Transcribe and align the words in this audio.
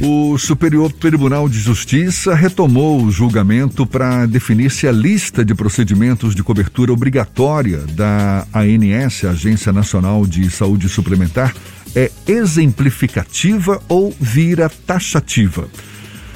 O 0.00 0.36
Superior 0.36 0.90
Tribunal 0.90 1.48
de 1.48 1.58
Justiça 1.58 2.34
retomou 2.34 3.02
o 3.02 3.10
julgamento 3.10 3.86
para 3.86 4.26
definir 4.26 4.70
se 4.70 4.88
a 4.88 4.92
lista 4.92 5.44
de 5.44 5.54
procedimentos 5.54 6.34
de 6.34 6.42
cobertura 6.42 6.92
obrigatória 6.92 7.78
da 7.92 8.46
ANS, 8.52 9.24
Agência 9.24 9.72
Nacional 9.72 10.26
de 10.26 10.50
Saúde 10.50 10.88
Suplementar, 10.88 11.54
é 11.94 12.10
exemplificativa 12.26 13.80
ou 13.88 14.14
vira 14.18 14.68
taxativa. 14.68 15.68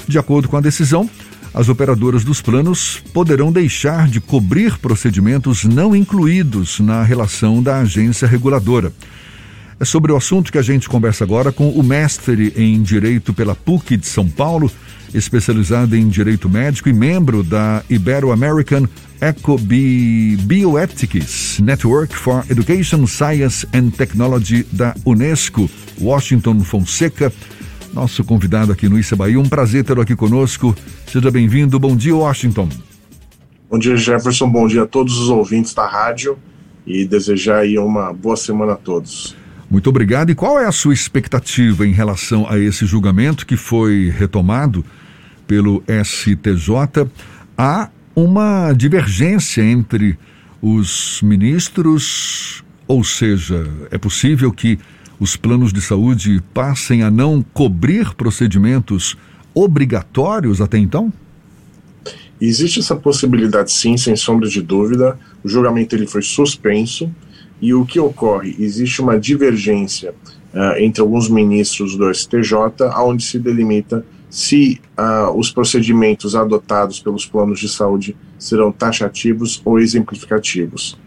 De 0.07 0.17
acordo 0.17 0.47
com 0.47 0.55
a 0.55 0.61
decisão, 0.61 1.09
as 1.53 1.67
operadoras 1.67 2.23
dos 2.23 2.39
planos 2.39 3.01
poderão 3.13 3.51
deixar 3.51 4.07
de 4.07 4.21
cobrir 4.21 4.77
procedimentos 4.77 5.63
não 5.63 5.95
incluídos 5.95 6.79
na 6.79 7.03
relação 7.03 7.61
da 7.61 7.79
agência 7.79 8.27
reguladora. 8.27 8.93
É 9.79 9.85
sobre 9.85 10.11
o 10.11 10.17
assunto 10.17 10.51
que 10.51 10.57
a 10.57 10.63
gente 10.63 10.89
conversa 10.89 11.23
agora 11.23 11.51
com 11.51 11.69
o 11.69 11.83
mestre 11.83 12.51
em 12.55 12.81
Direito 12.81 13.31
pela 13.31 13.53
PUC 13.53 13.95
de 13.95 14.07
São 14.07 14.27
Paulo, 14.27 14.71
especializado 15.13 15.95
em 15.95 16.09
Direito 16.09 16.49
Médico 16.49 16.89
e 16.89 16.93
membro 16.93 17.43
da 17.43 17.83
Ibero-American 17.87 18.87
EcoBioethics 19.21 21.59
Network 21.59 22.15
for 22.15 22.43
Education, 22.49 23.05
Science 23.05 23.67
and 23.71 23.91
Technology 23.91 24.65
da 24.71 24.95
Unesco, 25.05 25.69
Washington 26.01 26.61
Fonseca, 26.61 27.31
nosso 27.93 28.23
convidado 28.23 28.71
aqui 28.71 28.89
no 28.89 28.97
Issa 28.97 29.15
Bahia. 29.15 29.39
Um 29.39 29.47
prazer 29.47 29.83
tê-lo 29.83 30.01
aqui 30.01 30.15
conosco. 30.15 30.75
Seja 31.05 31.29
bem-vindo. 31.29 31.79
Bom 31.79 31.95
dia, 31.95 32.15
Washington. 32.15 32.67
Bom 33.69 33.77
dia, 33.77 33.95
Jefferson. 33.95 34.49
Bom 34.49 34.67
dia 34.67 34.81
a 34.83 34.87
todos 34.87 35.19
os 35.19 35.29
ouvintes 35.29 35.75
da 35.75 35.87
rádio 35.87 36.35
e 36.85 37.05
desejar 37.05 37.59
aí 37.59 37.77
uma 37.77 38.11
boa 38.11 38.35
semana 38.35 38.73
a 38.73 38.75
todos. 38.75 39.37
Muito 39.69 39.89
obrigado. 39.89 40.29
E 40.29 40.35
qual 40.35 40.59
é 40.59 40.65
a 40.65 40.71
sua 40.71 40.93
expectativa 40.93 41.85
em 41.85 41.91
relação 41.91 42.47
a 42.49 42.57
esse 42.57 42.85
julgamento 42.85 43.45
que 43.45 43.57
foi 43.57 44.13
retomado 44.15 44.83
pelo 45.45 45.83
STJ? 46.03 47.09
Há 47.57 47.89
uma 48.15 48.73
divergência 48.73 49.61
entre 49.61 50.17
os 50.61 51.21
ministros, 51.21 52.63
ou 52.87 53.03
seja, 53.03 53.67
é 53.91 53.97
possível 53.97 54.51
que 54.51 54.79
os 55.19 55.35
planos 55.35 55.73
de 55.73 55.81
saúde 55.81 56.41
passem 56.53 57.03
a 57.03 57.11
não 57.11 57.43
cobrir 57.53 58.13
procedimentos 58.13 59.17
obrigatórios 59.53 60.61
até 60.61 60.77
então? 60.77 61.11
Existe 62.39 62.79
essa 62.79 62.95
possibilidade 62.95 63.71
sim, 63.71 63.97
sem 63.97 64.15
sombra 64.15 64.47
de 64.47 64.61
dúvida. 64.61 65.19
O 65.43 65.49
julgamento 65.49 65.95
ele 65.95 66.05
foi 66.05 66.21
suspenso 66.21 67.11
e 67.61 67.73
o 67.73 67.85
que 67.85 67.99
ocorre? 67.99 68.55
Existe 68.59 69.01
uma 69.01 69.19
divergência 69.19 70.13
uh, 70.53 70.77
entre 70.77 71.01
alguns 71.01 71.29
ministros 71.29 71.95
do 71.95 72.13
STJ, 72.13 72.53
onde 72.97 73.23
se 73.23 73.39
delimita 73.39 74.05
se 74.29 74.79
uh, 74.97 75.31
os 75.37 75.51
procedimentos 75.51 76.35
adotados 76.35 76.99
pelos 76.99 77.25
planos 77.25 77.59
de 77.59 77.69
saúde 77.69 78.15
serão 78.37 78.71
taxativos 78.71 79.61
ou 79.63 79.79
exemplificativos. 79.79 80.99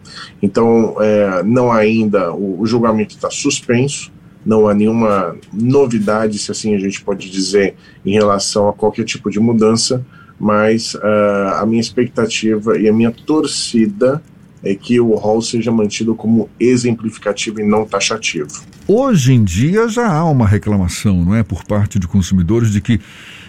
Então, 0.43 0.97
é, 1.01 1.43
não 1.45 1.71
ainda, 1.71 2.33
o, 2.33 2.61
o 2.61 2.67
julgamento 2.67 3.15
está 3.15 3.31
suspenso, 3.31 4.11
não 4.45 4.67
há 4.67 4.75
nenhuma 4.75 5.37
novidade, 5.53 6.39
se 6.39 6.51
assim 6.51 6.75
a 6.75 6.79
gente 6.79 7.03
pode 7.05 7.31
dizer, 7.31 7.77
em 8.05 8.13
relação 8.13 8.69
a 8.69 8.73
qualquer 8.73 9.05
tipo 9.05 9.31
de 9.31 9.39
mudança, 9.39 10.05
mas 10.39 10.95
uh, 10.95 11.59
a 11.61 11.67
minha 11.67 11.81
expectativa 11.81 12.79
e 12.79 12.89
a 12.89 12.93
minha 12.93 13.11
torcida 13.11 14.23
é 14.63 14.75
que 14.75 15.01
o 15.01 15.15
rol 15.15 15.41
seja 15.41 15.71
mantido 15.71 16.15
como 16.15 16.49
exemplificativo 16.59 17.61
e 17.61 17.65
não 17.65 17.87
taxativo. 17.87 18.63
Hoje 18.87 19.33
em 19.33 19.43
dia 19.43 19.89
já 19.89 20.11
há 20.13 20.25
uma 20.25 20.47
reclamação, 20.47 21.25
não 21.25 21.35
é, 21.35 21.43
por 21.43 21.65
parte 21.65 21.99
de 21.99 22.07
consumidores 22.07 22.71
de 22.71 22.81
que 22.81 23.01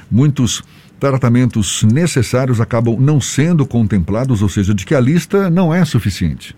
muitos 0.10 0.64
tratamentos 1.00 1.84
necessários 1.84 2.62
acabam 2.62 2.96
não 3.00 3.20
sendo 3.20 3.66
contemplados, 3.66 4.42
ou 4.42 4.50
seja, 4.50 4.74
de 4.74 4.86
que 4.86 4.94
a 4.94 5.00
lista 5.00 5.50
não 5.50 5.74
é 5.74 5.84
suficiente. 5.84 6.56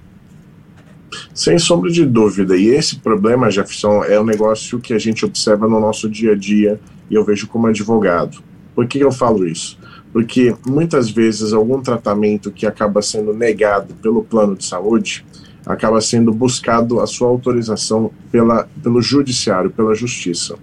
Sem 1.33 1.57
sombra 1.57 1.89
de 1.89 2.05
dúvida. 2.05 2.57
E 2.57 2.67
esse 2.67 2.97
problema, 2.97 3.49
Jefferson, 3.49 4.03
é 4.03 4.19
um 4.19 4.25
negócio 4.25 4.79
que 4.79 4.93
a 4.93 4.99
gente 4.99 5.23
observa 5.23 5.67
no 5.67 5.79
nosso 5.79 6.09
dia 6.09 6.33
a 6.33 6.35
dia 6.35 6.79
e 7.09 7.15
eu 7.15 7.23
vejo 7.23 7.47
como 7.47 7.67
advogado. 7.67 8.39
Por 8.75 8.87
que 8.87 8.99
eu 8.99 9.11
falo 9.11 9.47
isso? 9.47 9.77
Porque 10.13 10.55
muitas 10.65 11.09
vezes 11.09 11.51
algum 11.51 11.81
tratamento 11.81 12.51
que 12.51 12.67
acaba 12.67 13.01
sendo 13.01 13.33
negado 13.33 13.95
pelo 13.95 14.23
plano 14.23 14.55
de 14.55 14.63
saúde 14.63 15.25
acaba 15.65 15.99
sendo 16.01 16.31
buscado 16.31 16.99
a 16.99 17.07
sua 17.07 17.27
autorização 17.29 18.11
pela, 18.31 18.69
pelo 18.83 19.01
judiciário, 19.01 19.71
pela 19.71 19.95
justiça. 19.95 20.55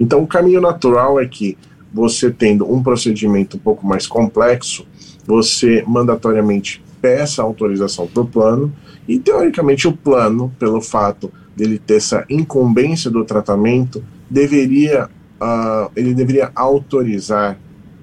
Então, 0.00 0.22
o 0.22 0.26
caminho 0.26 0.60
natural 0.60 1.20
é 1.20 1.26
que 1.26 1.58
você 1.92 2.30
tendo 2.30 2.72
um 2.72 2.82
procedimento 2.82 3.56
um 3.56 3.60
pouco 3.60 3.86
mais 3.86 4.06
complexo, 4.06 4.86
você 5.26 5.84
mandatoriamente 5.86 6.82
peça 7.02 7.42
autorização 7.42 8.06
para 8.06 8.22
o 8.22 8.26
plano 8.26 8.72
e, 9.06 9.18
teoricamente, 9.18 9.86
o 9.86 9.92
plano, 9.92 10.52
pelo 10.58 10.80
fato 10.80 11.32
dele 11.56 11.78
ter 11.78 11.96
essa 11.96 12.24
incumbência 12.30 13.10
do 13.10 13.24
tratamento, 13.24 14.04
deveria, 14.30 15.08
uh, 15.40 15.90
ele 15.94 16.14
deveria 16.14 16.50
autorizar 16.54 17.58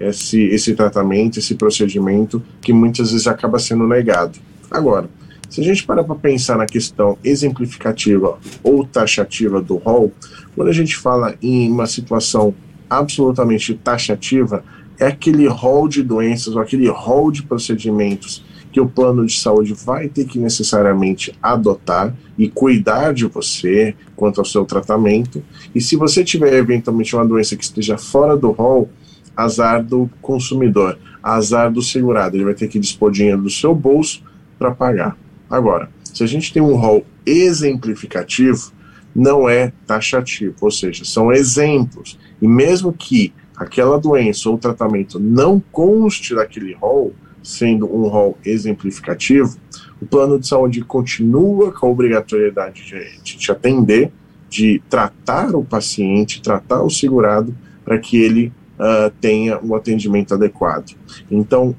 esse, 0.10 0.42
esse 0.46 0.74
tratamento, 0.74 1.40
esse 1.40 1.56
procedimento 1.56 2.42
que 2.62 2.74
muitas 2.74 3.12
vezes 3.12 3.28
acaba 3.28 3.60
sendo 3.60 3.88
negado. 3.88 4.40
Agora, 4.70 5.10
se 5.50 5.60
a 5.60 5.64
gente 5.64 5.84
parar 5.84 6.04
para 6.04 6.16
pensar 6.16 6.58
na 6.58 6.66
questão 6.66 7.18
exemplificativa 7.24 8.40
ou 8.64 8.86
taxativa 8.86 9.62
do 9.62 9.76
rol, 9.76 10.14
quando 10.56 10.70
a 10.70 10.74
gente 10.74 10.96
fala 10.96 11.36
em 11.42 11.70
uma 11.70 11.88
situação 11.88 12.54
absolutamente 12.90 13.74
taxativa, 13.74 14.64
é 14.98 15.08
aquele 15.08 15.48
rol 15.48 15.88
de 15.88 16.04
doenças 16.04 16.56
ou 16.56 16.62
aquele 16.62 16.88
rol 16.88 17.32
de 17.32 17.44
procedimentos 17.44 18.44
que 18.72 18.80
o 18.80 18.88
plano 18.88 19.26
de 19.26 19.38
saúde 19.38 19.74
vai 19.74 20.08
ter 20.08 20.26
que 20.26 20.40
necessariamente 20.40 21.34
adotar 21.42 22.16
e 22.38 22.48
cuidar 22.48 23.14
de 23.14 23.26
você 23.26 23.94
quanto 24.16 24.40
ao 24.40 24.46
seu 24.46 24.64
tratamento. 24.64 25.44
E 25.76 25.82
se 25.82 25.96
você 25.96 26.24
tiver 26.24 26.54
eventualmente 26.54 27.14
uma 27.16 27.26
doença 27.26 27.58
que 27.58 27.64
esteja 27.64 27.98
fora 27.98 28.38
do 28.38 28.52
rol, 28.52 28.90
azar 29.36 29.84
do 29.84 30.10
consumidor, 30.22 30.98
azar 31.22 31.72
do 31.72 31.82
segurado. 31.82 32.36
Ele 32.36 32.46
vai 32.46 32.54
ter 32.54 32.68
que 32.68 32.80
dispor 32.80 33.12
dinheiro 33.12 33.42
do 33.42 33.50
seu 33.50 33.74
bolso 33.74 34.24
para 34.58 34.72
pagar. 34.72 35.18
Agora, 35.50 35.90
se 36.04 36.24
a 36.24 36.28
gente 36.28 36.54
tem 36.54 36.62
um 36.62 36.76
rol 36.76 37.06
exemplificativo, 37.26 38.72
não 39.16 39.48
é 39.48 39.74
taxativo, 39.86 40.56
ou 40.62 40.72
seja, 40.72 41.04
são 41.04 41.32
exemplos. 41.32 42.18
E 42.42 42.48
mesmo 42.48 42.94
que 42.94 43.34
aquela 43.56 44.00
doença 44.00 44.50
ou 44.50 44.58
tratamento 44.58 45.20
não 45.20 45.62
conste 45.72 46.34
daquele 46.34 46.74
rol, 46.74 47.14
sendo 47.44 47.86
um 47.86 48.08
rol 48.08 48.38
exemplificativo, 48.46 49.58
o 50.02 50.06
plano 50.06 50.40
de 50.40 50.48
saúde 50.48 50.82
continua 50.82 51.72
com 51.72 51.88
a 51.88 51.90
obrigatoriedade 51.90 52.84
de, 53.24 53.38
te 53.38 53.52
atender, 53.52 54.12
de 54.50 54.82
tratar 54.90 55.56
o 55.56 55.64
paciente, 55.64 56.42
tratar 56.42 56.82
o 56.82 56.90
segurado, 56.90 57.56
para 57.84 57.98
que 57.98 58.18
ele 58.18 58.52
uh, 58.82 59.12
tenha 59.22 59.60
um 59.62 59.76
atendimento 59.76 60.34
adequado. 60.34 60.96
Então, 61.30 61.76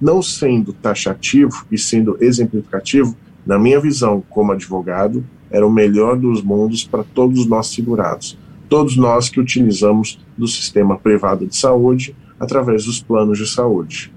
não 0.00 0.22
sendo 0.22 0.72
taxativo 0.72 1.66
e 1.70 1.76
sendo 1.76 2.16
exemplificativo, 2.20 3.14
na 3.46 3.58
minha 3.58 3.78
visão 3.78 4.22
como 4.30 4.52
advogado, 4.52 5.24
era 5.50 5.66
o 5.66 5.70
melhor 5.70 6.16
dos 6.16 6.42
mundos 6.42 6.82
para 6.82 7.04
todos 7.04 7.46
nós 7.46 7.68
segurados, 7.68 8.36
todos 8.68 8.96
nós 8.96 9.28
que 9.28 9.38
utilizamos 9.38 10.18
do 10.36 10.48
sistema 10.48 10.98
privado 10.98 11.46
de 11.46 11.56
saúde 11.56 12.16
através 12.40 12.84
dos 12.84 13.00
planos 13.00 13.38
de 13.38 13.46
saúde. 13.46 14.12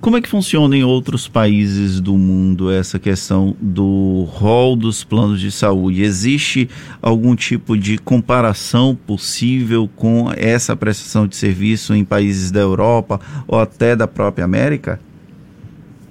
Como 0.00 0.16
é 0.16 0.22
que 0.22 0.30
funciona 0.30 0.74
em 0.74 0.82
outros 0.82 1.28
países 1.28 2.00
do 2.00 2.16
mundo 2.16 2.70
essa 2.70 2.98
questão 2.98 3.54
do 3.60 4.26
rol 4.30 4.74
dos 4.74 5.04
planos 5.04 5.38
de 5.38 5.52
saúde? 5.52 6.02
Existe 6.02 6.70
algum 7.02 7.36
tipo 7.36 7.76
de 7.76 7.98
comparação 7.98 8.96
possível 9.06 9.90
com 9.94 10.32
essa 10.34 10.74
prestação 10.74 11.26
de 11.26 11.36
serviço 11.36 11.94
em 11.94 12.02
países 12.02 12.50
da 12.50 12.60
Europa 12.60 13.20
ou 13.46 13.58
até 13.58 13.94
da 13.94 14.08
própria 14.08 14.42
América? 14.42 14.98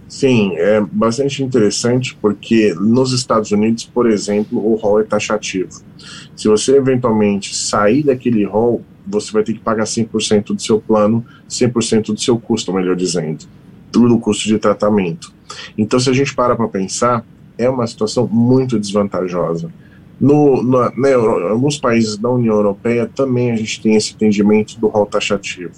Sim, 0.08 0.52
é 0.56 0.80
bastante 0.82 1.42
interessante 1.42 2.16
porque 2.22 2.76
nos 2.80 3.12
Estados 3.12 3.50
Unidos, 3.52 3.86
por 3.86 4.08
exemplo, 4.08 4.64
o 4.64 4.76
rol 4.76 5.00
é 5.00 5.04
taxativo. 5.04 5.82
Se 6.36 6.48
você 6.48 6.78
eventualmente 6.78 7.56
sair 7.56 8.04
daquele 8.04 8.46
rol, 8.46 8.84
você 9.08 9.32
vai 9.32 9.42
ter 9.42 9.54
que 9.54 9.60
pagar 9.60 9.86
100% 9.86 10.54
do 10.54 10.62
seu 10.62 10.80
plano, 10.80 11.26
100% 11.50 12.14
do 12.14 12.20
seu 12.20 12.38
custo, 12.38 12.72
melhor 12.72 12.96
dizendo 12.96 13.48
no 13.98 14.20
custo 14.20 14.48
de 14.48 14.58
tratamento. 14.58 15.34
Então, 15.78 16.00
se 16.00 16.10
a 16.10 16.14
gente 16.14 16.36
para 16.36 16.56
para 16.56 16.68
pensar, 16.68 17.26
é 17.58 17.70
uma 17.70 17.88
situação 17.88 18.28
muito 18.28 18.80
desvantajosa. 18.80 19.72
No, 20.20 20.62
na, 20.62 20.92
na 20.96 21.08
Euro, 21.10 21.48
alguns 21.48 21.78
países 21.78 22.18
da 22.18 22.30
União 22.30 22.56
Europeia 22.56 23.10
também 23.14 23.52
a 23.52 23.56
gente 23.56 23.82
tem 23.82 23.96
esse 23.96 24.14
entendimento 24.14 24.80
do 24.80 24.88
rol 24.88 25.06
taxativo. 25.06 25.74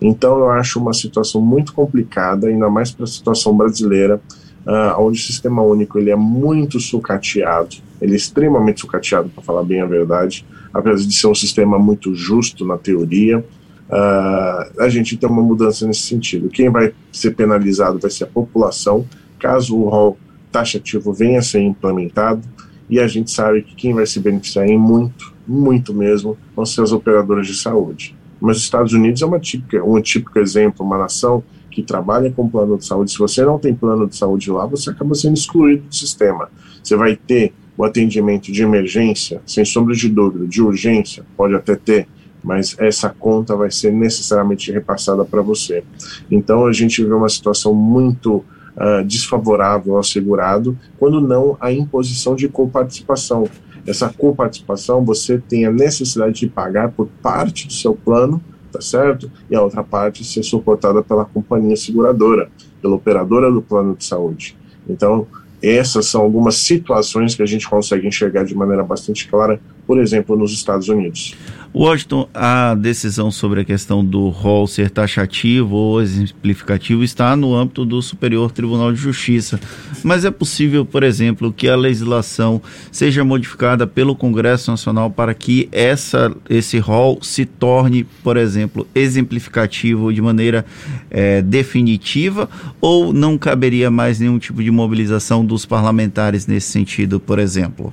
Então, 0.00 0.38
eu 0.38 0.50
acho 0.50 0.80
uma 0.80 0.92
situação 0.92 1.40
muito 1.40 1.72
complicada, 1.72 2.48
ainda 2.48 2.68
mais 2.68 2.90
para 2.90 3.04
a 3.04 3.08
situação 3.08 3.56
brasileira, 3.56 4.20
uh, 4.66 5.00
onde 5.00 5.20
o 5.20 5.22
sistema 5.22 5.62
único 5.62 5.98
ele 5.98 6.10
é 6.10 6.16
muito 6.16 6.80
sucateado, 6.80 7.76
ele 8.00 8.12
é 8.12 8.16
extremamente 8.16 8.80
sucateado, 8.80 9.28
para 9.28 9.42
falar 9.42 9.62
bem 9.62 9.80
a 9.80 9.86
verdade, 9.86 10.44
apesar 10.72 11.06
de 11.06 11.14
ser 11.14 11.26
um 11.26 11.34
sistema 11.34 11.78
muito 11.78 12.14
justo 12.14 12.64
na 12.64 12.76
teoria, 12.76 13.44
uh, 13.88 14.82
a 14.82 14.88
gente 14.88 15.16
tem 15.16 15.28
uma 15.28 15.42
mudança 15.42 15.86
nesse 15.86 16.02
sentido. 16.02 16.48
Quem 16.48 16.70
vai 16.70 16.92
ser 17.10 17.32
penalizado 17.32 17.98
vai 17.98 18.10
ser 18.10 18.24
a 18.24 18.28
população, 18.28 19.06
caso 19.38 19.76
o 19.76 19.88
rol 19.88 20.18
taxativo 20.50 21.12
venha 21.12 21.38
a 21.38 21.42
ser 21.42 21.60
implementado, 21.60 22.42
e 22.88 23.00
a 23.00 23.08
gente 23.08 23.30
sabe 23.30 23.62
que 23.62 23.74
quem 23.74 23.94
vai 23.94 24.06
se 24.06 24.20
beneficiar 24.20 24.66
em 24.66 24.78
muito, 24.78 25.32
muito 25.46 25.94
mesmo, 25.94 26.36
vão 26.54 26.66
ser 26.66 26.82
as 26.82 26.92
operadoras 26.92 27.46
de 27.46 27.54
saúde. 27.54 28.14
Mas 28.40 28.58
os 28.58 28.64
Estados 28.64 28.92
Unidos 28.92 29.22
é 29.22 29.26
uma 29.26 29.38
típica, 29.38 29.82
um 29.84 30.00
típico 30.00 30.38
exemplo, 30.38 30.84
uma 30.84 30.98
nação 30.98 31.42
que 31.70 31.82
trabalha 31.82 32.30
com 32.30 32.48
plano 32.48 32.76
de 32.76 32.84
saúde. 32.84 33.12
Se 33.12 33.18
você 33.18 33.44
não 33.44 33.58
tem 33.58 33.74
plano 33.74 34.06
de 34.06 34.16
saúde 34.16 34.50
lá, 34.50 34.66
você 34.66 34.90
acaba 34.90 35.14
sendo 35.14 35.36
excluído 35.36 35.88
do 35.88 35.94
sistema. 35.94 36.50
Você 36.82 36.96
vai 36.96 37.16
ter 37.16 37.54
o 37.76 37.84
atendimento 37.84 38.52
de 38.52 38.62
emergência, 38.62 39.40
sem 39.46 39.64
sombra 39.64 39.94
de 39.94 40.08
dúvida, 40.08 40.46
de 40.46 40.60
urgência, 40.60 41.24
pode 41.36 41.54
até 41.54 41.74
ter, 41.74 42.06
mas 42.42 42.76
essa 42.78 43.08
conta 43.08 43.56
vai 43.56 43.70
ser 43.70 43.92
necessariamente 43.92 44.72
repassada 44.72 45.24
para 45.24 45.42
você. 45.42 45.84
Então 46.30 46.66
a 46.66 46.72
gente 46.72 47.02
vê 47.04 47.12
uma 47.12 47.28
situação 47.28 47.74
muito 47.74 48.44
uh, 48.76 49.04
desfavorável 49.04 49.96
ao 49.96 50.02
segurado, 50.02 50.76
quando 50.98 51.20
não 51.20 51.56
a 51.60 51.72
imposição 51.72 52.34
de 52.34 52.48
coparticipação. 52.48 53.48
Essa 53.86 54.08
coparticipação 54.08 55.04
você 55.04 55.38
tem 55.38 55.66
a 55.66 55.72
necessidade 55.72 56.40
de 56.40 56.48
pagar 56.48 56.90
por 56.90 57.08
parte 57.22 57.66
do 57.66 57.72
seu 57.72 57.94
plano, 57.94 58.40
tá 58.70 58.80
certo? 58.80 59.30
E 59.50 59.54
a 59.54 59.62
outra 59.62 59.82
parte 59.82 60.24
ser 60.24 60.42
suportada 60.42 61.02
pela 61.02 61.24
companhia 61.24 61.76
seguradora, 61.76 62.48
pela 62.80 62.94
operadora 62.94 63.50
do 63.50 63.60
plano 63.60 63.94
de 63.96 64.04
saúde. 64.04 64.56
Então, 64.88 65.26
essas 65.62 66.06
são 66.06 66.22
algumas 66.22 66.56
situações 66.56 67.36
que 67.36 67.42
a 67.42 67.46
gente 67.46 67.68
consegue 67.68 68.06
enxergar 68.06 68.44
de 68.44 68.54
maneira 68.54 68.82
bastante 68.82 69.28
clara, 69.28 69.60
por 69.86 70.00
exemplo, 70.00 70.36
nos 70.36 70.52
Estados 70.52 70.88
Unidos. 70.88 71.36
Washington, 71.74 72.28
a 72.34 72.74
decisão 72.74 73.30
sobre 73.30 73.62
a 73.62 73.64
questão 73.64 74.04
do 74.04 74.28
rol 74.28 74.66
ser 74.66 74.90
taxativo 74.90 75.74
ou 75.74 76.02
exemplificativo 76.02 77.02
está 77.02 77.34
no 77.34 77.54
âmbito 77.54 77.86
do 77.86 78.02
Superior 78.02 78.52
Tribunal 78.52 78.92
de 78.92 78.98
Justiça. 78.98 79.58
Mas 80.04 80.26
é 80.26 80.30
possível, 80.30 80.84
por 80.84 81.02
exemplo, 81.02 81.50
que 81.50 81.70
a 81.70 81.74
legislação 81.74 82.60
seja 82.90 83.24
modificada 83.24 83.86
pelo 83.86 84.14
Congresso 84.14 84.70
Nacional 84.70 85.10
para 85.10 85.32
que 85.32 85.66
essa, 85.72 86.36
esse 86.50 86.78
rol 86.78 87.18
se 87.22 87.46
torne, 87.46 88.04
por 88.22 88.36
exemplo, 88.36 88.86
exemplificativo 88.94 90.12
de 90.12 90.20
maneira 90.20 90.66
é, 91.10 91.40
definitiva 91.40 92.50
ou 92.82 93.14
não 93.14 93.38
caberia 93.38 93.90
mais 93.90 94.20
nenhum 94.20 94.38
tipo 94.38 94.62
de 94.62 94.70
mobilização 94.70 95.42
dos 95.42 95.64
parlamentares 95.64 96.46
nesse 96.46 96.70
sentido, 96.70 97.18
por 97.18 97.38
exemplo? 97.38 97.90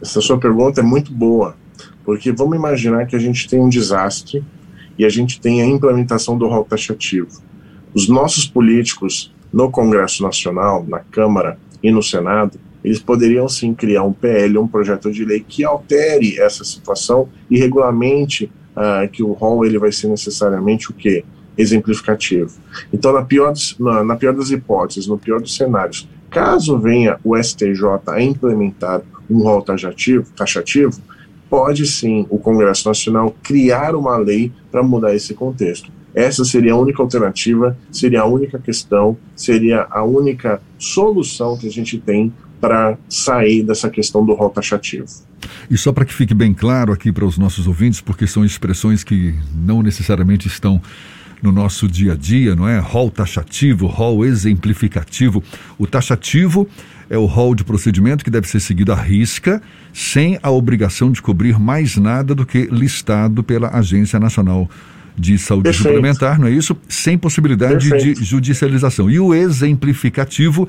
Essa 0.00 0.20
sua 0.20 0.38
pergunta 0.38 0.80
é 0.80 0.84
muito 0.84 1.12
boa 1.12 1.60
porque 2.04 2.32
vamos 2.32 2.56
imaginar 2.56 3.06
que 3.06 3.16
a 3.16 3.18
gente 3.18 3.48
tem 3.48 3.60
um 3.60 3.68
desastre 3.68 4.42
e 4.98 5.04
a 5.04 5.08
gente 5.08 5.40
tem 5.40 5.62
a 5.62 5.66
implementação 5.66 6.36
do 6.36 6.46
rol 6.46 6.64
taxativo. 6.64 7.28
Os 7.94 8.08
nossos 8.08 8.46
políticos 8.46 9.32
no 9.52 9.70
Congresso 9.70 10.22
Nacional, 10.22 10.84
na 10.88 11.00
Câmara 11.00 11.58
e 11.82 11.90
no 11.90 12.02
Senado, 12.02 12.58
eles 12.82 12.98
poderiam 12.98 13.48
sim 13.48 13.74
criar 13.74 14.02
um 14.02 14.12
PL, 14.12 14.58
um 14.58 14.66
projeto 14.66 15.10
de 15.12 15.24
lei 15.24 15.44
que 15.46 15.64
altere 15.64 16.40
essa 16.40 16.64
situação 16.64 17.28
e 17.50 17.58
regulamente 17.58 18.50
uh, 18.76 19.08
que 19.10 19.22
o 19.22 19.32
rol 19.32 19.64
ele 19.64 19.78
vai 19.78 19.92
ser 19.92 20.08
necessariamente 20.08 20.90
o 20.90 20.94
quê? 20.94 21.24
Exemplificativo. 21.56 22.52
Então, 22.92 23.12
na 23.12 23.22
pior, 23.22 23.52
na, 23.78 24.02
na 24.02 24.16
pior 24.16 24.34
das 24.34 24.50
hipóteses, 24.50 25.06
no 25.06 25.18
pior 25.18 25.40
dos 25.40 25.54
cenários, 25.54 26.08
caso 26.30 26.78
venha 26.78 27.18
o 27.22 27.36
STJ 27.36 27.82
a 28.08 28.20
implementar 28.20 29.02
um 29.30 29.42
rol 29.42 29.62
taxativo, 29.62 30.30
taxativo 30.34 31.00
pode 31.52 31.86
sim 31.86 32.26
o 32.30 32.38
Congresso 32.38 32.88
Nacional 32.88 33.36
criar 33.42 33.94
uma 33.94 34.16
lei 34.16 34.50
para 34.70 34.82
mudar 34.82 35.14
esse 35.14 35.34
contexto. 35.34 35.92
Essa 36.14 36.46
seria 36.46 36.72
a 36.72 36.76
única 36.76 37.02
alternativa, 37.02 37.76
seria 37.90 38.22
a 38.22 38.24
única 38.24 38.58
questão, 38.58 39.18
seria 39.36 39.86
a 39.90 40.02
única 40.02 40.62
solução 40.78 41.58
que 41.58 41.66
a 41.66 41.70
gente 41.70 41.98
tem 41.98 42.32
para 42.58 42.96
sair 43.06 43.62
dessa 43.62 43.90
questão 43.90 44.24
do 44.24 44.32
rol 44.32 44.48
taxativo. 44.48 45.04
E 45.70 45.76
só 45.76 45.92
para 45.92 46.06
que 46.06 46.14
fique 46.14 46.32
bem 46.32 46.54
claro 46.54 46.90
aqui 46.90 47.12
para 47.12 47.26
os 47.26 47.36
nossos 47.36 47.66
ouvintes, 47.66 48.00
porque 48.00 48.26
são 48.26 48.46
expressões 48.46 49.04
que 49.04 49.34
não 49.54 49.82
necessariamente 49.82 50.48
estão 50.48 50.80
no 51.42 51.50
nosso 51.50 51.88
dia 51.88 52.12
a 52.12 52.16
dia, 52.16 52.54
não 52.54 52.68
é? 52.68 52.78
Rol 52.78 53.10
taxativo, 53.10 53.86
rol 53.86 54.24
exemplificativo. 54.24 55.42
O 55.76 55.86
taxativo 55.86 56.68
é 57.10 57.18
o 57.18 57.26
rol 57.26 57.54
de 57.54 57.64
procedimento 57.64 58.24
que 58.24 58.30
deve 58.30 58.48
ser 58.48 58.60
seguido 58.60 58.92
à 58.92 58.94
risca, 58.94 59.60
sem 59.92 60.38
a 60.42 60.50
obrigação 60.50 61.10
de 61.10 61.20
cobrir 61.20 61.58
mais 61.58 61.96
nada 61.96 62.34
do 62.34 62.46
que 62.46 62.68
listado 62.70 63.42
pela 63.42 63.68
Agência 63.76 64.18
Nacional 64.20 64.70
de 65.18 65.36
Saúde 65.36 65.64
Perfeito. 65.64 65.88
Suplementar, 65.88 66.38
não 66.38 66.46
é 66.46 66.50
isso? 66.50 66.76
Sem 66.88 67.18
possibilidade 67.18 67.90
Perfeito. 67.90 68.20
de 68.20 68.24
judicialização. 68.24 69.10
E 69.10 69.20
o 69.20 69.34
exemplificativo 69.34 70.68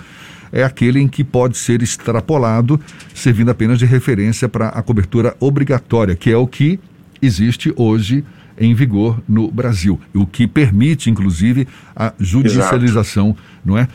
é 0.51 0.63
aquele 0.63 0.99
em 0.99 1.07
que 1.07 1.23
pode 1.23 1.57
ser 1.57 1.81
extrapolado, 1.81 2.79
servindo 3.13 3.49
apenas 3.49 3.79
de 3.79 3.85
referência 3.85 4.49
para 4.49 4.69
a 4.69 4.81
cobertura 4.81 5.35
obrigatória, 5.39 6.15
que 6.15 6.29
é 6.29 6.37
o 6.37 6.45
que 6.45 6.79
existe 7.21 7.73
hoje 7.75 8.23
em 8.57 8.73
vigor 8.73 9.19
no 9.27 9.50
Brasil, 9.51 10.00
o 10.13 10.25
que 10.25 10.47
permite, 10.47 11.09
inclusive, 11.09 11.67
a 11.95 12.13
judicialização, 12.19 13.27
Exato. 13.27 13.41
não 13.65 13.77
é? 13.77 13.88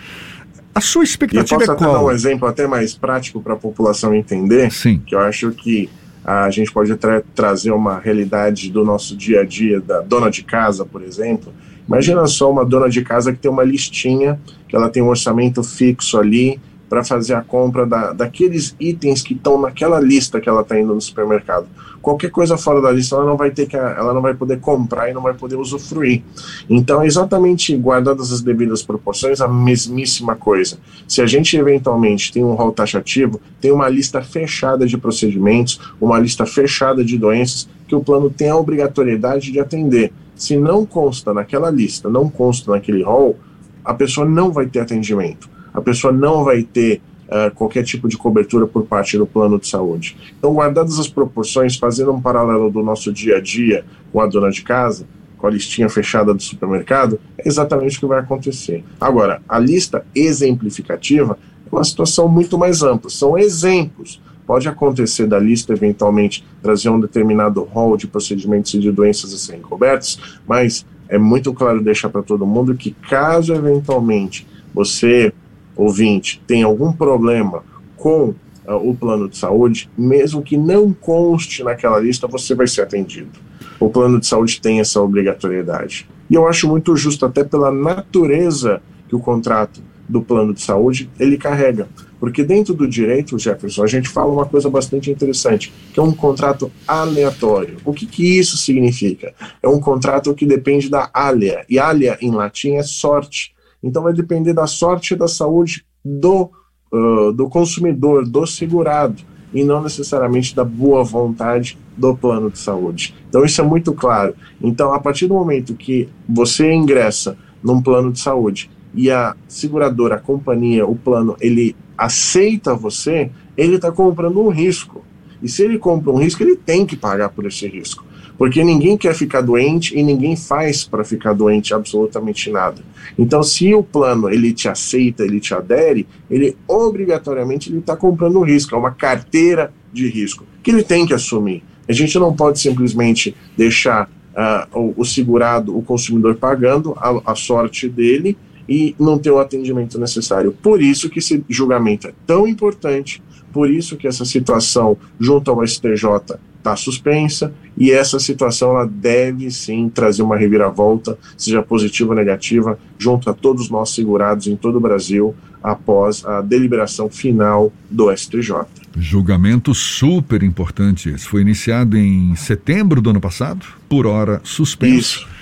A 0.74 0.80
sua 0.80 1.02
expectativa 1.02 1.60
e 1.60 1.64
eu 1.64 1.66
posso 1.66 1.72
é 1.72 1.76
qual? 1.76 1.94
dar 1.94 2.04
um 2.04 2.10
exemplo 2.10 2.46
até 2.46 2.66
mais 2.66 2.94
prático 2.94 3.40
para 3.40 3.54
a 3.54 3.56
população 3.56 4.14
entender, 4.14 4.70
Sim. 4.70 5.02
que 5.04 5.14
eu 5.14 5.20
acho 5.20 5.50
que 5.50 5.88
a 6.24 6.50
gente 6.50 6.70
pode 6.70 6.94
tra 6.96 7.22
trazer 7.34 7.70
uma 7.70 7.98
realidade 7.98 8.70
do 8.70 8.84
nosso 8.84 9.16
dia 9.16 9.40
a 9.40 9.44
dia, 9.44 9.80
da 9.80 10.00
dona 10.00 10.30
de 10.30 10.42
casa, 10.42 10.84
por 10.84 11.02
exemplo. 11.02 11.52
Imagina 11.88 12.26
só 12.26 12.52
uma 12.52 12.66
dona 12.66 12.88
de 12.88 13.02
casa 13.02 13.32
que 13.32 13.38
tem 13.38 13.50
uma 13.50 13.64
listinha, 13.64 14.38
que 14.68 14.76
ela 14.76 14.90
tem 14.90 15.02
um 15.02 15.08
orçamento 15.08 15.62
fixo 15.62 16.18
ali, 16.18 16.60
para 16.88 17.04
fazer 17.04 17.34
a 17.34 17.42
compra 17.42 17.84
da, 17.86 18.12
daqueles 18.12 18.74
itens 18.80 19.22
que 19.22 19.34
estão 19.34 19.60
naquela 19.60 20.00
lista 20.00 20.40
que 20.40 20.48
ela 20.48 20.62
está 20.62 20.78
indo 20.78 20.94
no 20.94 21.00
supermercado. 21.00 21.66
Qualquer 22.00 22.30
coisa 22.30 22.56
fora 22.56 22.80
da 22.80 22.90
lista 22.90 23.16
ela 23.16 23.26
não 23.26 23.36
vai 23.36 23.50
ter 23.50 23.66
que 23.66 23.76
ela 23.76 24.14
não 24.14 24.22
vai 24.22 24.32
poder 24.32 24.60
comprar 24.60 25.10
e 25.10 25.12
não 25.12 25.20
vai 25.20 25.34
poder 25.34 25.56
usufruir. 25.56 26.22
Então, 26.70 27.04
exatamente 27.04 27.76
guardadas 27.76 28.32
as 28.32 28.40
devidas 28.40 28.82
proporções, 28.82 29.40
a 29.40 29.48
mesmíssima 29.48 30.34
coisa. 30.34 30.78
Se 31.06 31.20
a 31.20 31.26
gente 31.26 31.56
eventualmente 31.56 32.32
tem 32.32 32.44
um 32.44 32.54
rol 32.54 32.72
taxativo, 32.72 33.40
tem 33.60 33.72
uma 33.72 33.88
lista 33.88 34.22
fechada 34.22 34.86
de 34.86 34.96
procedimentos, 34.96 35.80
uma 36.00 36.18
lista 36.18 36.46
fechada 36.46 37.04
de 37.04 37.18
doenças 37.18 37.68
que 37.86 37.94
o 37.94 38.00
plano 38.02 38.30
tem 38.30 38.48
a 38.48 38.56
obrigatoriedade 38.56 39.50
de 39.52 39.60
atender. 39.60 40.12
Se 40.34 40.56
não 40.56 40.86
consta 40.86 41.34
naquela 41.34 41.68
lista, 41.70 42.08
não 42.08 42.30
consta 42.30 42.70
naquele 42.70 43.02
rol, 43.02 43.36
a 43.84 43.92
pessoa 43.92 44.26
não 44.26 44.52
vai 44.52 44.66
ter 44.66 44.80
atendimento 44.80 45.57
a 45.72 45.80
pessoa 45.80 46.12
não 46.12 46.44
vai 46.44 46.62
ter 46.62 47.00
uh, 47.28 47.54
qualquer 47.54 47.84
tipo 47.84 48.08
de 48.08 48.16
cobertura 48.16 48.66
por 48.66 48.84
parte 48.84 49.16
do 49.16 49.26
plano 49.26 49.58
de 49.58 49.68
saúde. 49.68 50.16
Então, 50.38 50.52
guardadas 50.52 50.98
as 50.98 51.08
proporções, 51.08 51.76
fazendo 51.76 52.12
um 52.12 52.20
paralelo 52.20 52.70
do 52.70 52.82
nosso 52.82 53.12
dia 53.12 53.36
a 53.36 53.40
dia 53.40 53.84
com 54.12 54.20
a 54.20 54.26
dona 54.26 54.50
de 54.50 54.62
casa, 54.62 55.06
com 55.36 55.46
a 55.46 55.50
listinha 55.50 55.88
fechada 55.88 56.34
do 56.34 56.42
supermercado, 56.42 57.20
é 57.38 57.48
exatamente 57.48 57.96
o 57.96 58.00
que 58.00 58.06
vai 58.06 58.18
acontecer. 58.18 58.84
Agora, 59.00 59.40
a 59.48 59.58
lista 59.58 60.04
exemplificativa 60.14 61.38
é 61.70 61.74
uma 61.74 61.84
situação 61.84 62.28
muito 62.28 62.58
mais 62.58 62.82
ampla, 62.82 63.08
são 63.08 63.38
exemplos. 63.38 64.20
Pode 64.46 64.66
acontecer 64.66 65.26
da 65.26 65.38
lista, 65.38 65.74
eventualmente, 65.74 66.44
trazer 66.62 66.88
um 66.88 66.98
determinado 66.98 67.62
rol 67.62 67.98
de 67.98 68.06
procedimentos 68.06 68.72
e 68.72 68.78
de 68.78 68.90
doenças 68.90 69.32
a 69.34 69.36
serem 69.36 69.60
cobertos, 69.60 70.40
mas 70.48 70.86
é 71.08 71.18
muito 71.18 71.52
claro 71.52 71.82
deixar 71.82 72.08
para 72.08 72.22
todo 72.22 72.46
mundo 72.46 72.74
que, 72.74 72.90
caso 72.90 73.54
eventualmente 73.54 74.46
você 74.74 75.32
ouvinte 75.78 76.42
tem 76.46 76.62
algum 76.62 76.92
problema 76.92 77.62
com 77.96 78.34
uh, 78.66 78.74
o 78.74 78.94
plano 78.94 79.28
de 79.28 79.36
saúde, 79.38 79.88
mesmo 79.96 80.42
que 80.42 80.56
não 80.56 80.92
conste 80.92 81.62
naquela 81.62 81.98
lista, 81.98 82.26
você 82.26 82.54
vai 82.54 82.66
ser 82.66 82.82
atendido. 82.82 83.38
O 83.80 83.88
plano 83.88 84.18
de 84.18 84.26
saúde 84.26 84.60
tem 84.60 84.80
essa 84.80 85.00
obrigatoriedade. 85.00 86.08
E 86.28 86.34
eu 86.34 86.46
acho 86.46 86.68
muito 86.68 86.96
justo, 86.96 87.24
até 87.24 87.44
pela 87.44 87.70
natureza 87.70 88.82
que 89.08 89.16
o 89.16 89.20
contrato 89.20 89.80
do 90.08 90.22
plano 90.22 90.52
de 90.52 90.60
saúde 90.60 91.10
ele 91.18 91.36
carrega. 91.36 91.88
Porque 92.18 92.42
dentro 92.42 92.74
do 92.74 92.88
direito, 92.88 93.38
Jefferson, 93.38 93.84
a 93.84 93.86
gente 93.86 94.08
fala 94.08 94.32
uma 94.32 94.46
coisa 94.46 94.68
bastante 94.68 95.10
interessante, 95.10 95.72
que 95.92 96.00
é 96.00 96.02
um 96.02 96.12
contrato 96.12 96.70
aleatório. 96.86 97.76
O 97.84 97.92
que, 97.92 98.06
que 98.06 98.38
isso 98.38 98.56
significa? 98.56 99.32
É 99.62 99.68
um 99.68 99.78
contrato 99.78 100.34
que 100.34 100.44
depende 100.44 100.88
da 100.88 101.08
alea, 101.14 101.64
e 101.68 101.78
alea 101.78 102.18
em 102.20 102.32
latim 102.32 102.74
é 102.74 102.82
sorte. 102.82 103.54
Então 103.82 104.02
vai 104.02 104.12
depender 104.12 104.52
da 104.52 104.66
sorte 104.66 105.14
e 105.14 105.16
da 105.16 105.28
saúde 105.28 105.84
do, 106.04 106.50
uh, 106.92 107.32
do 107.32 107.48
consumidor, 107.48 108.28
do 108.28 108.46
segurado, 108.46 109.22
e 109.52 109.64
não 109.64 109.82
necessariamente 109.82 110.54
da 110.54 110.64
boa 110.64 111.02
vontade 111.02 111.78
do 111.96 112.16
plano 112.16 112.50
de 112.50 112.58
saúde. 112.58 113.14
Então 113.28 113.44
isso 113.44 113.60
é 113.60 113.64
muito 113.64 113.92
claro. 113.92 114.34
Então, 114.62 114.92
a 114.92 115.00
partir 115.00 115.26
do 115.26 115.34
momento 115.34 115.74
que 115.74 116.08
você 116.28 116.72
ingressa 116.72 117.36
num 117.62 117.80
plano 117.80 118.12
de 118.12 118.20
saúde 118.20 118.70
e 118.94 119.10
a 119.10 119.34
seguradora, 119.48 120.16
a 120.16 120.20
companhia, 120.20 120.86
o 120.86 120.94
plano, 120.94 121.36
ele 121.40 121.74
aceita 121.96 122.74
você, 122.74 123.30
ele 123.56 123.76
está 123.76 123.90
comprando 123.90 124.40
um 124.40 124.48
risco. 124.48 125.04
E 125.42 125.48
se 125.48 125.62
ele 125.62 125.78
compra 125.78 126.12
um 126.12 126.18
risco, 126.18 126.42
ele 126.42 126.56
tem 126.56 126.84
que 126.84 126.96
pagar 126.96 127.28
por 127.30 127.46
esse 127.46 127.66
risco. 127.66 128.04
Porque 128.38 128.62
ninguém 128.62 128.96
quer 128.96 129.14
ficar 129.14 129.40
doente 129.40 129.98
e 129.98 130.02
ninguém 130.02 130.36
faz 130.36 130.84
para 130.84 131.04
ficar 131.04 131.32
doente 131.32 131.74
absolutamente 131.74 132.50
nada. 132.50 132.80
Então, 133.18 133.42
se 133.42 133.74
o 133.74 133.82
plano 133.82 134.30
ele 134.30 134.52
te 134.52 134.68
aceita, 134.68 135.24
ele 135.24 135.40
te 135.40 135.52
adere, 135.52 136.06
ele 136.30 136.56
obrigatoriamente 136.68 137.68
ele 137.68 137.80
está 137.80 137.96
comprando 137.96 138.38
um 138.38 138.44
risco, 138.44 138.74
é 138.74 138.78
uma 138.78 138.92
carteira 138.92 139.72
de 139.92 140.08
risco 140.08 140.44
que 140.62 140.70
ele 140.70 140.82
tem 140.82 141.04
que 141.04 141.14
assumir. 141.14 141.62
A 141.88 141.92
gente 141.92 142.18
não 142.18 142.34
pode 142.34 142.60
simplesmente 142.60 143.34
deixar 143.56 144.06
uh, 144.06 144.78
o, 144.78 144.94
o, 144.98 145.04
segurado, 145.04 145.76
o 145.76 145.82
consumidor 145.82 146.36
pagando 146.36 146.94
a, 146.98 147.32
a 147.32 147.34
sorte 147.34 147.88
dele 147.88 148.36
e 148.68 148.94
não 148.98 149.18
ter 149.18 149.30
o 149.30 149.38
atendimento 149.38 149.98
necessário. 149.98 150.52
Por 150.52 150.82
isso 150.82 151.08
que 151.08 151.18
esse 151.18 151.42
julgamento 151.48 152.08
é 152.08 152.12
tão 152.26 152.46
importante, 152.46 153.22
por 153.52 153.70
isso 153.70 153.96
que 153.96 154.06
essa 154.06 154.24
situação 154.24 154.96
junto 155.18 155.50
ao 155.50 155.66
STJ 155.66 156.38
está 156.58 156.76
suspensa 156.76 157.54
e 157.76 157.90
essa 157.90 158.18
situação 158.18 158.70
ela 158.70 158.84
deve 158.84 159.50
sim 159.50 159.88
trazer 159.88 160.22
uma 160.22 160.36
reviravolta, 160.36 161.16
seja 161.36 161.62
positiva 161.62 162.10
ou 162.10 162.16
negativa, 162.16 162.78
junto 162.98 163.30
a 163.30 163.34
todos 163.34 163.64
os 163.64 163.70
nossos 163.70 163.94
segurados 163.94 164.46
em 164.46 164.56
todo 164.56 164.76
o 164.76 164.80
Brasil 164.80 165.34
após 165.62 166.24
a 166.24 166.40
deliberação 166.40 167.08
final 167.08 167.72
do 167.90 168.14
STJ. 168.14 168.66
Julgamento 168.96 169.74
super 169.74 170.42
importante. 170.42 171.08
Esse 171.08 171.26
foi 171.26 171.42
iniciado 171.42 171.96
em 171.96 172.34
setembro 172.34 173.00
do 173.00 173.10
ano 173.10 173.20
passado, 173.20 173.64
por 173.88 174.06
hora 174.06 174.40
suspenso. 174.44 175.20
Isso. 175.20 175.37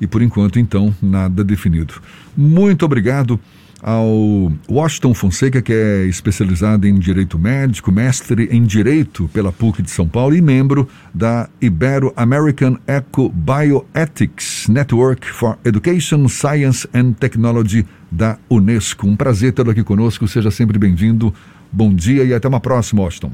E 0.00 0.06
por 0.06 0.22
enquanto, 0.22 0.58
então, 0.58 0.94
nada 1.02 1.42
definido. 1.42 1.94
Muito 2.36 2.84
obrigado 2.84 3.40
ao 3.82 4.50
Washington 4.68 5.14
Fonseca, 5.14 5.60
que 5.60 5.72
é 5.72 6.04
especializado 6.06 6.86
em 6.86 6.98
direito 6.98 7.38
médico, 7.38 7.92
mestre 7.92 8.48
em 8.50 8.64
direito 8.64 9.28
pela 9.32 9.52
PUC 9.52 9.82
de 9.82 9.90
São 9.90 10.08
Paulo 10.08 10.34
e 10.34 10.40
membro 10.40 10.88
da 11.14 11.48
Ibero 11.60 12.12
American 12.16 12.78
Eco 12.86 13.28
Bioethics 13.28 14.66
Network 14.68 15.28
for 15.30 15.58
Education, 15.64 16.26
Science 16.28 16.88
and 16.94 17.12
Technology 17.12 17.86
da 18.10 18.38
Unesco. 18.48 19.06
Um 19.06 19.16
prazer 19.16 19.52
tê-lo 19.52 19.70
aqui 19.70 19.84
conosco, 19.84 20.26
seja 20.26 20.50
sempre 20.50 20.78
bem-vindo. 20.78 21.32
Bom 21.70 21.94
dia 21.94 22.24
e 22.24 22.32
até 22.32 22.48
uma 22.48 22.60
próxima, 22.60 23.02
Washington. 23.02 23.32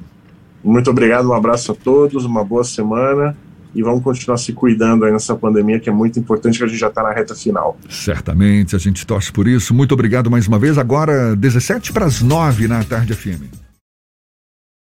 Muito 0.64 0.90
obrigado, 0.90 1.28
um 1.28 1.34
abraço 1.34 1.72
a 1.72 1.74
todos, 1.74 2.24
uma 2.24 2.44
boa 2.44 2.64
semana 2.64 3.36
e 3.74 3.82
vamos 3.82 4.02
continuar 4.02 4.36
se 4.36 4.52
cuidando 4.52 5.04
aí 5.04 5.12
nessa 5.12 5.34
pandemia, 5.34 5.80
que 5.80 5.88
é 5.88 5.92
muito 5.92 6.18
importante, 6.18 6.58
que 6.58 6.64
a 6.64 6.66
gente 6.66 6.78
já 6.78 6.88
está 6.88 7.02
na 7.02 7.12
reta 7.12 7.34
final. 7.34 7.78
Certamente, 7.88 8.76
a 8.76 8.78
gente 8.78 9.06
torce 9.06 9.32
por 9.32 9.46
isso. 9.48 9.74
Muito 9.74 9.92
obrigado 9.92 10.30
mais 10.30 10.46
uma 10.46 10.58
vez. 10.58 10.78
Agora, 10.78 11.34
17 11.36 11.92
para 11.92 12.06
as 12.06 12.20
9 12.22 12.68
na 12.68 12.84
tarde 12.84 13.14
FM. 13.14 13.61